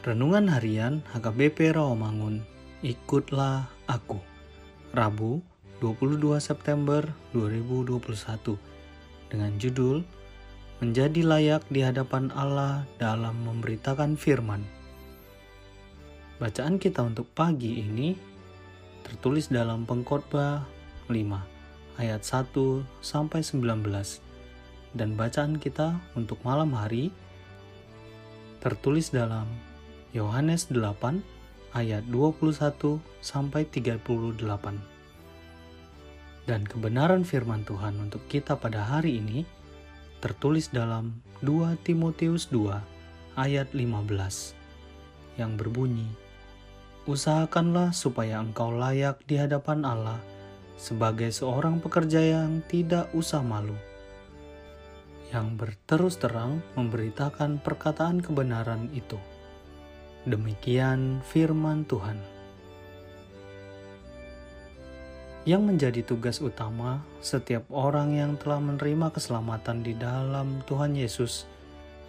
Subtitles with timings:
[0.00, 2.40] Renungan Harian HKBP Rawamangun,
[2.80, 4.16] Ikutlah Aku.
[4.96, 5.44] Rabu,
[5.84, 7.04] 22 September
[7.36, 8.00] 2021.
[9.28, 10.00] Dengan judul
[10.80, 14.64] Menjadi layak di hadapan Allah dalam memberitakan firman.
[16.40, 18.16] Bacaan kita untuk pagi ini
[19.04, 20.64] tertulis dalam Pengkhotbah
[21.12, 23.84] 5 ayat 1 sampai 19
[24.96, 27.12] dan bacaan kita untuk malam hari
[28.64, 29.44] tertulis dalam
[30.10, 31.22] Yohanes 8
[31.70, 34.34] ayat 21 sampai 38.
[36.50, 39.46] Dan kebenaran firman Tuhan untuk kita pada hari ini
[40.18, 46.10] tertulis dalam 2 Timotius 2 ayat 15 yang berbunyi
[47.06, 50.18] Usahakanlah supaya engkau layak di hadapan Allah
[50.74, 53.78] sebagai seorang pekerja yang tidak usah malu
[55.30, 59.14] yang berterus terang memberitakan perkataan kebenaran itu.
[60.28, 62.20] Demikian firman Tuhan.
[65.48, 71.48] Yang menjadi tugas utama setiap orang yang telah menerima keselamatan di dalam Tuhan Yesus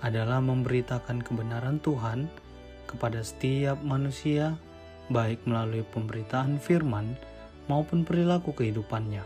[0.04, 2.28] adalah memberitakan kebenaran Tuhan
[2.84, 4.60] kepada setiap manusia,
[5.08, 7.16] baik melalui pemberitaan firman
[7.72, 9.24] maupun perilaku kehidupannya.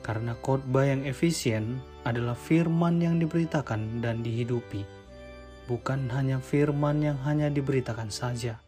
[0.00, 1.76] Karena khotbah yang efisien
[2.08, 4.99] adalah firman yang diberitakan dan dihidupi
[5.70, 8.58] bukan hanya firman yang hanya diberitakan saja.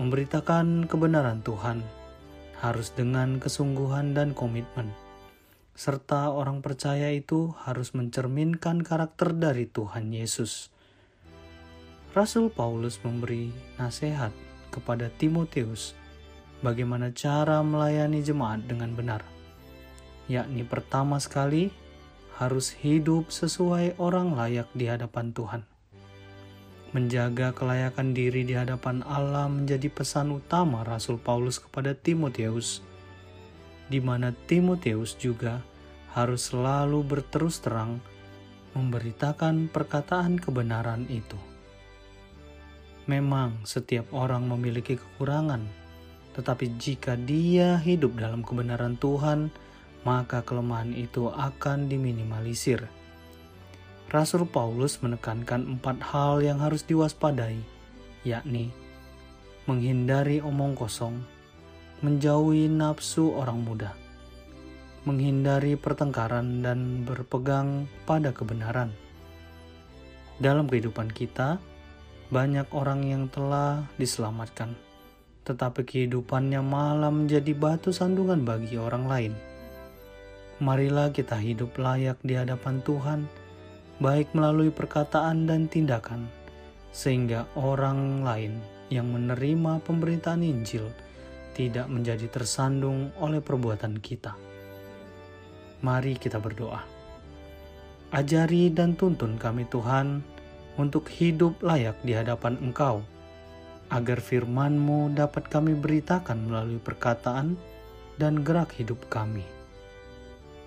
[0.00, 1.84] Memberitakan kebenaran Tuhan
[2.64, 4.88] harus dengan kesungguhan dan komitmen,
[5.76, 10.72] serta orang percaya itu harus mencerminkan karakter dari Tuhan Yesus.
[12.16, 14.32] Rasul Paulus memberi nasihat
[14.72, 15.92] kepada Timotius
[16.64, 19.20] bagaimana cara melayani jemaat dengan benar,
[20.24, 21.68] yakni pertama sekali
[22.40, 25.71] harus hidup sesuai orang layak di hadapan Tuhan.
[26.92, 32.84] Menjaga kelayakan diri di hadapan Allah menjadi pesan utama Rasul Paulus kepada Timotius,
[33.88, 35.64] di mana Timotius juga
[36.12, 37.96] harus selalu berterus terang
[38.76, 41.40] memberitakan perkataan kebenaran itu.
[43.08, 45.64] Memang setiap orang memiliki kekurangan,
[46.36, 49.48] tetapi jika dia hidup dalam kebenaran Tuhan,
[50.04, 52.84] maka kelemahan itu akan diminimalisir
[54.12, 57.56] Rasul Paulus menekankan empat hal yang harus diwaspadai,
[58.28, 58.68] yakni
[59.64, 61.24] menghindari omong kosong,
[62.04, 63.96] menjauhi nafsu orang muda,
[65.08, 68.92] menghindari pertengkaran, dan berpegang pada kebenaran.
[70.36, 71.56] Dalam kehidupan kita,
[72.28, 74.76] banyak orang yang telah diselamatkan,
[75.48, 79.32] tetapi kehidupannya malah menjadi batu sandungan bagi orang lain.
[80.60, 83.24] Marilah kita hidup layak di hadapan Tuhan
[84.02, 86.26] baik melalui perkataan dan tindakan,
[86.90, 88.58] sehingga orang lain
[88.90, 90.90] yang menerima pemberitaan Injil
[91.54, 94.34] tidak menjadi tersandung oleh perbuatan kita.
[95.86, 96.82] Mari kita berdoa.
[98.12, 100.20] Ajari dan tuntun kami Tuhan
[100.76, 103.00] untuk hidup layak di hadapan Engkau,
[103.88, 107.56] agar firman-Mu dapat kami beritakan melalui perkataan
[108.20, 109.44] dan gerak hidup kami.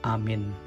[0.06, 0.65] Amin.